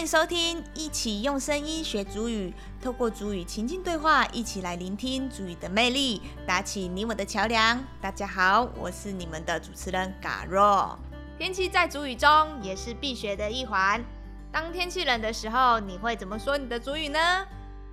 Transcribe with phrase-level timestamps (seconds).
[0.00, 7.78] 迎收听，一起用声音学主语，透过主语情境对话，一起来聆听主语的魅力，搭起你我的桥梁。
[8.00, 10.98] 大家好，我是你们的主持人嘎若。
[11.38, 12.28] 天气在主语中
[12.62, 14.02] 也是必学的一环。
[14.50, 17.46] 当天气冷的时候，你会怎么说你的主语呢？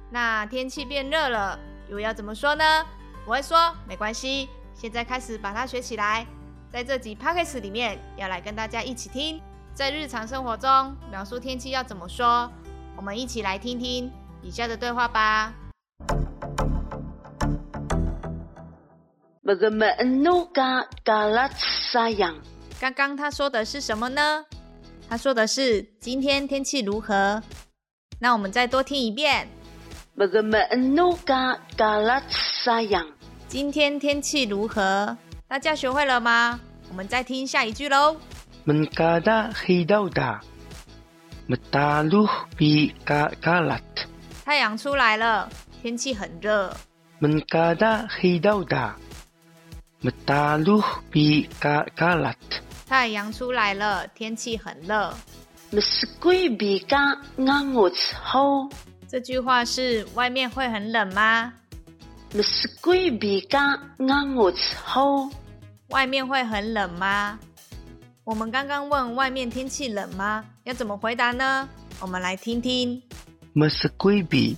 [0.10, 2.86] 那天气变热了，又要怎么说呢？
[3.26, 6.26] 我会说没关系，现在开始把它学起来。
[6.72, 9.42] 在这集 p o c k e t 里面，要来跟大家一起听。
[9.78, 12.52] 在日常生活中，描述天气要怎么说？
[12.96, 15.54] 我们一起来听听以下的对话吧。
[22.80, 24.44] 刚刚他说的是什么呢？
[25.08, 27.44] 他说的是今天天气如何？
[28.18, 29.48] 那我们再多听一遍。
[33.48, 35.16] 今天天气如何？
[35.48, 36.60] 大家学会了吗？
[36.90, 38.18] 我们再听下一句喽。
[38.68, 40.44] Menkada hidauda,
[41.48, 42.28] metaluh
[42.60, 42.92] bi
[43.40, 43.80] kalat。
[44.44, 45.48] 太阳出来了，
[45.82, 46.76] 天气很热。
[47.22, 48.92] Menkada hidauda,
[50.04, 51.48] metaluh bi
[51.96, 52.36] kalat。
[52.90, 55.14] 太阳出来了，天气很热。
[55.72, 58.70] Meskui bi ka ngangut ho。
[59.08, 61.54] 这句话是外面会很冷吗
[62.34, 65.32] ？Meskui bi ka ngangut ho。
[65.88, 67.40] 外面会很冷吗？
[68.28, 70.44] 我们刚刚问外面天气冷吗？
[70.66, 71.66] 要怎么回答呢？
[72.02, 73.02] 我们来听听。
[73.56, 74.58] Meskipun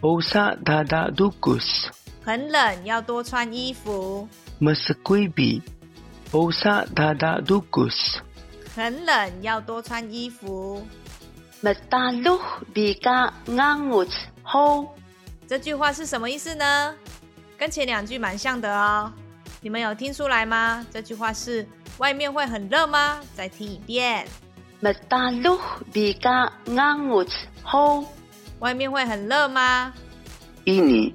[0.00, 1.88] usa dada dukus。
[2.24, 4.28] 很冷，要多穿衣服。
[4.60, 5.62] Meskipun
[6.30, 8.18] usa dada dukus。
[8.76, 10.86] 很冷，要多穿衣服。
[11.60, 12.40] Metaluh
[12.72, 14.12] bika ngangut
[14.44, 14.90] ho。
[15.48, 16.94] 这句话是什么意思呢？
[17.58, 19.12] 跟前两句蛮像的哦。
[19.60, 20.86] 你们有听出来吗？
[20.92, 21.66] 这句话是。
[21.98, 23.20] 外面会很热吗？
[23.34, 24.26] 再听一遍。
[24.80, 25.60] Metaluh
[25.92, 27.30] bika ngangut
[27.64, 28.04] ho。
[28.58, 29.92] 外面会很热吗
[30.64, 31.14] ？Ini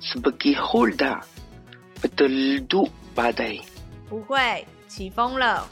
[0.00, 1.22] sebagai holda
[2.02, 2.58] betul
[3.14, 3.62] badai。
[4.08, 5.66] 不会，起风了，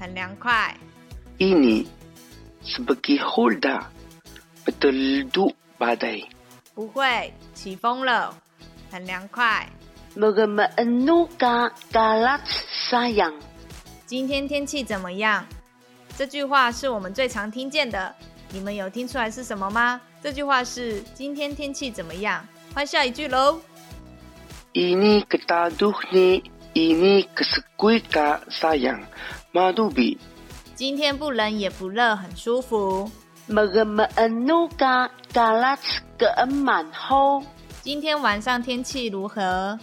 [0.00, 0.76] 很凉快。
[1.38, 1.86] Ini
[2.64, 3.84] sebagai holda
[4.64, 6.24] betul badai。
[6.74, 8.34] 不会，起风了，
[8.90, 9.68] 很凉快。
[11.92, 12.40] Galat
[12.90, 13.34] sayang。
[14.06, 15.44] 今天天气怎么样？
[16.16, 18.14] 这句话是我们最常听见的，
[18.52, 20.00] 你们有听出来是什么吗？
[20.22, 22.46] 这句话是今天天气怎么样？
[22.72, 23.58] 换下一句喽。
[24.72, 26.42] Ini ketaduh ni
[26.74, 29.02] ini kesukuika sayang
[29.52, 30.18] madubi。
[30.76, 33.10] 今天不冷也不热，很舒服。
[33.48, 35.78] Mengenuka galat
[36.16, 37.42] keeman ho。
[37.82, 39.78] 今天晚上天气如何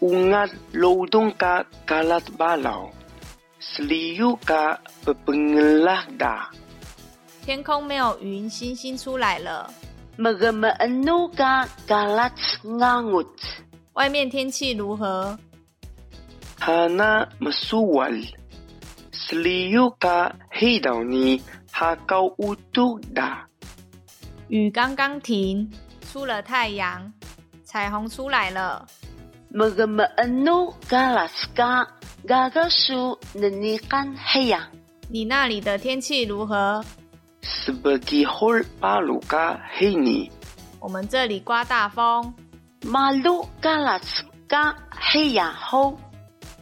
[0.00, 2.90] ？Ungat lodongka galat balau。
[7.44, 9.72] 天空没有云，星星出来了。
[10.16, 12.32] Megemenuka galat
[12.62, 13.26] ngangut。
[13.94, 15.38] 外面天气如何
[16.60, 18.26] ？Hana mesuwal。
[19.12, 21.40] Sliuka hidauni
[21.72, 23.46] hakau utuda。
[24.48, 25.70] 雨刚刚停，
[26.12, 27.12] 出了太阳，
[27.64, 28.86] 彩虹出来了。
[29.52, 31.97] Megemenu galaska。
[32.26, 34.68] 嘎嘎叔，那你干黑呀？
[35.08, 36.84] 你那里的天气如何
[37.42, 40.30] ？Sebagai hol palu ka h ni。
[40.80, 42.34] 我们这里刮大风。
[42.82, 44.02] Malu galas
[44.48, 45.96] ka h ya ho。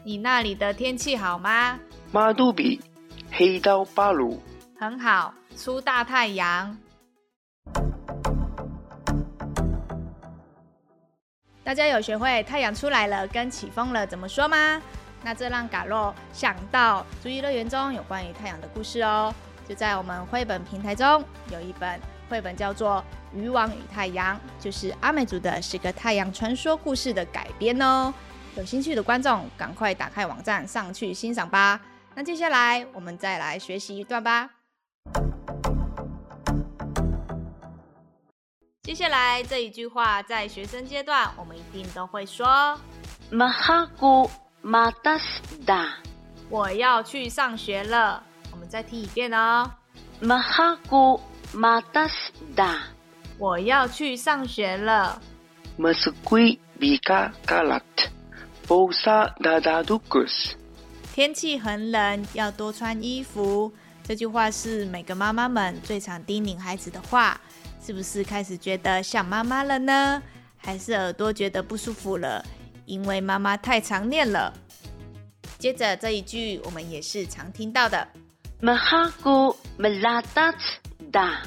[0.05, 1.79] 你那里的天气好吗
[2.13, 2.81] ？Madubi，
[3.33, 4.41] 黑到巴鲁。
[4.79, 6.77] 很好，出大太阳。
[11.65, 14.81] 大家有学会太阳出来了跟起风了怎么说吗？
[15.27, 19.35] 那这让嘎洛想到《主意乐园》中有关于太阳的故事哦。
[19.69, 22.01] 就在我们绘本平台中有一本
[22.31, 23.05] 绘本叫做
[23.37, 28.15] 《渔网与太阳》，就是阿美族的十个太阳传说故事的改编哦。
[28.57, 31.81] 有兴趣的观众赶快打开网站上去欣赏吧。
[32.15, 34.49] 那接下来我们再来学习一段吧。
[38.85, 42.79] 接下来这一句话在学生阶段我们一定都会说。
[43.29, 44.31] 马哈古。
[44.69, 45.95] 马达斯达，
[46.51, 48.21] 我要去上学了。
[48.51, 49.71] 我们再听一遍哦。
[50.19, 51.21] 马哈古
[51.53, 52.81] 马达斯达，
[53.39, 55.23] 我要去上学了。
[55.77, 58.09] 马斯奎比卡卡拉特，
[58.67, 60.57] 波萨达达杜古斯。
[61.15, 63.73] 天气很冷，要多穿衣服。
[64.03, 67.41] 这句话是每个妈妈们最常叮咛孩子的话。
[67.81, 70.21] 是不是开始觉得想妈妈了呢？
[70.57, 72.45] 还是耳朵觉得不舒服了？
[72.87, 74.53] 因为妈妈太常念了。
[75.59, 78.07] 接着这一句，我们也是常听到的。
[78.61, 80.55] Mahaku meladat
[81.13, 81.39] da.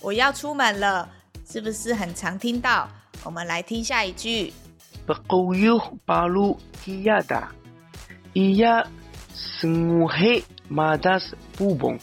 [0.00, 1.08] 我要出门了，
[1.48, 2.88] 是不是很常听到？
[3.24, 4.52] 我们来听下一句。
[5.06, 7.48] Pagkuyuh palu tiada.
[8.34, 8.86] Iya
[9.60, 12.00] senguhe madas bubong.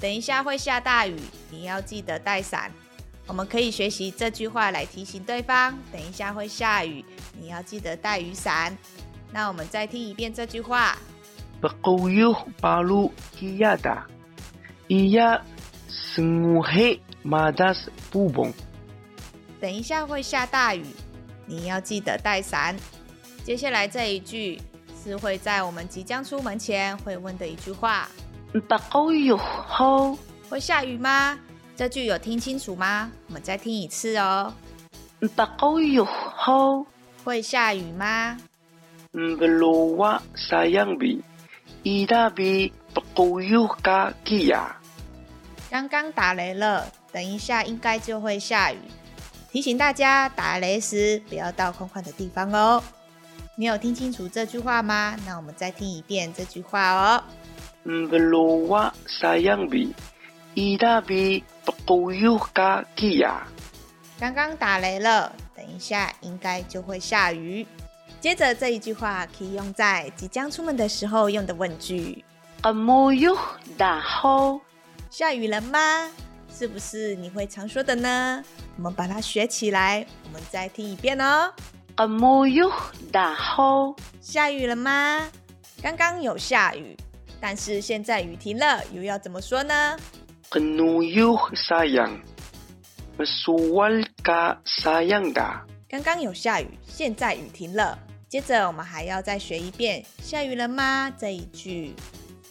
[0.00, 1.16] 等一下会下大雨，
[1.50, 2.72] 你要记得带伞。
[3.30, 7.04] 我们可以学习这句话来提醒对方，等一下会下雨，
[7.40, 8.76] 你要记得带雨伞。
[9.32, 10.98] 那我们再听一遍这句话。
[17.24, 17.86] Madas.
[19.60, 20.84] 等一下会下大雨，
[21.46, 22.76] 你要记得带伞。
[23.44, 24.60] 接下来这一句
[25.04, 28.08] 是会在我们即将出门前会问的一句话
[29.78, 30.18] ho.
[30.48, 31.38] 会下雨吗？
[31.80, 33.10] 这句有听清楚吗？
[33.28, 34.52] 我们再听一次哦。
[35.18, 36.84] 不够哟吼！
[37.24, 38.36] 会下雨吗？
[39.12, 41.22] 不落哇，沙样比，
[41.82, 44.78] 伊大比不够哟嘎基呀。
[45.70, 48.78] 刚刚打雷了，等一下应该就会下雨。
[49.50, 52.82] 提醒大家，打雷时不要到空旷的地方哦。
[53.56, 55.16] 你有听清楚这句话吗？
[55.24, 57.24] 那我们再听一遍这句话哦。
[57.84, 59.94] 不落哇，沙样比，
[60.52, 61.42] 伊大比。
[64.20, 67.66] 刚刚打雷了，等一下应该就会下雨。
[68.20, 72.24] 接着这一句话可以用在即将出门的时候用的问句.
[75.10, 76.08] 下雨了吗？
[76.52, 78.44] 是不是你会常说的呢？
[78.76, 81.52] 我们把它学起来，我们再听一遍哦。
[84.20, 85.28] 下雨了吗？
[85.82, 86.96] 刚刚有下雨，
[87.40, 89.96] 但是现在雨停了，又要怎么说呢？
[90.50, 92.26] Kenuyuh sayang.
[93.14, 95.62] Masuwal ka sayang da.
[95.88, 97.96] 刚刚有下雨，现在雨停了。
[98.28, 101.94] 接着我们还要再学一遍“下雨了吗”这一句。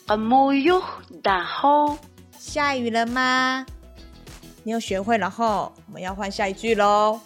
[0.07, 0.81] Qamuyuh
[1.21, 1.97] da ho.
[2.37, 3.65] 下雨了吗？
[4.63, 7.19] 你有学会了后，我们要换下一句喽。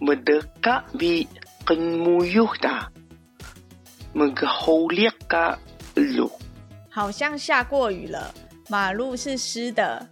[0.00, 1.26] Medeka bi
[1.66, 2.88] kenmuyuh dah,
[4.14, 5.58] Maghuliak ka
[5.94, 6.30] lu.
[6.90, 8.34] 好像下过雨了，
[8.68, 10.06] 马路是湿的。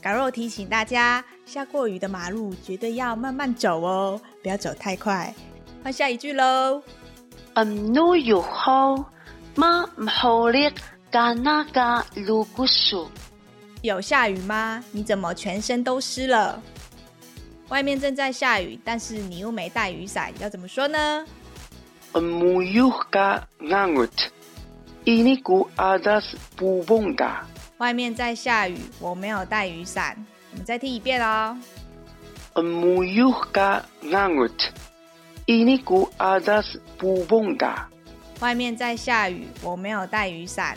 [0.00, 5.34] 嘎肉提醒大家，下过雨的马路绝对要慢慢走哦，不要走太快。
[5.82, 6.82] 换下一句喽。
[7.54, 9.04] Qamnuyuh ho.
[9.56, 10.74] Ma mhuliq
[11.10, 13.08] ka na ka lugusu.
[13.82, 14.84] 有下雨吗？
[14.92, 16.62] 你怎么全身都湿了？
[17.68, 21.26] 外面正在下雨，但是你又没带雨伞，要怎么说呢
[22.12, 24.30] ？Kenmuyuh ka ngangut.
[25.04, 27.42] Ini ku adas bubong da.
[27.78, 30.16] 外面在下雨，我没有带雨伞。
[30.50, 31.56] 我们再听一遍哦。
[32.54, 34.52] Ngangut.
[35.46, 36.78] Ini ku adas.
[38.40, 40.76] 外面在下雨，我没有带雨伞。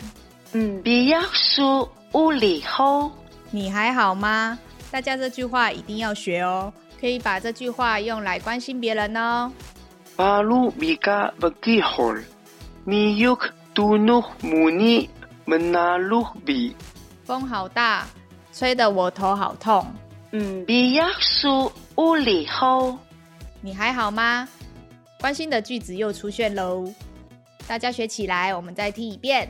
[0.54, 3.10] Mbiyak su uli ho.
[3.50, 4.58] 你还好吗？
[4.90, 9.50] 大家这句话一定要学哦，可以把这句话用来关心别人哦。
[10.16, 12.22] Palu bika bagihol.
[12.86, 15.08] Miyuk tunuh muni
[15.46, 16.74] menaluh bi.
[17.24, 18.06] 风好大，
[18.52, 19.86] 吹得我头好痛。
[20.32, 22.96] Mbiyak su uli ho.
[23.60, 24.48] 你还好吗？
[25.20, 26.92] 关心的句子又出现喽，
[27.66, 28.54] 大家学起来。
[28.54, 29.48] 我们再听一遍。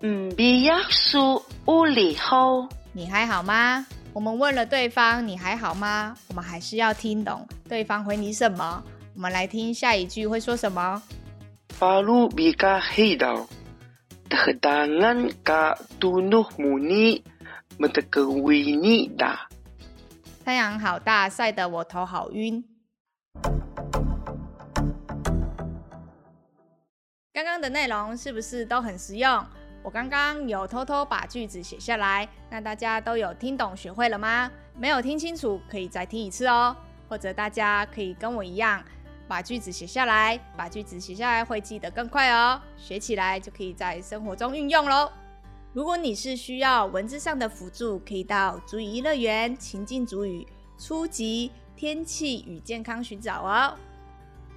[0.00, 2.68] Mbiyak su uli ho.
[2.92, 3.86] 你还好吗？
[4.12, 6.14] 我们问了对方你还好吗？
[6.28, 8.82] 我们还是要听懂对方回你什么。
[9.14, 11.02] 我们来听下一句会说什么
[11.78, 13.46] ？Palu bika hidaw.
[14.32, 17.20] Dadangan ka tunuh muni
[17.76, 19.36] metekewini da.
[20.42, 22.64] 太阳好大，晒得我头好晕。
[27.34, 29.44] 刚刚的内容是不是都很实用？
[29.82, 34.50] 我刚刚有偷偷把句子写下来，那大家都有听懂学会了吗？
[34.74, 36.74] 没有听清楚，可以再听一次哦。
[37.06, 38.82] 或者大家可以跟我一样，
[39.32, 42.60] 把句子写下来，把句子写下来会记得更快哦。
[42.76, 45.10] 学起来就可以在生活中运用喽。
[45.72, 50.46] 如果你是需要文字上的辅助，可以到足语一乐园情境主语
[50.76, 53.74] 初级天气与健康寻找哦。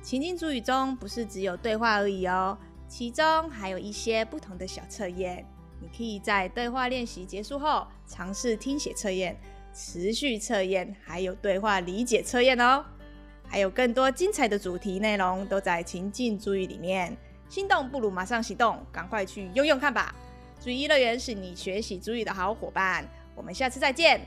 [0.02, 5.46] 情境主语中不是只有对话而已哦，其中还有一些不同的小测验。
[5.80, 9.40] 你可以在对话练习结束后尝试听写测验、
[9.74, 12.84] 持续测验，还有对话理解测验哦。
[13.48, 17.16] 还有更多精彩的主题内容都在情境注意里面。
[17.48, 20.14] 心动不如马上行动，赶快去用用看吧！
[20.62, 23.08] 主语乐园是你学习主意的好伙伴。
[23.36, 24.20] 我们下次再见，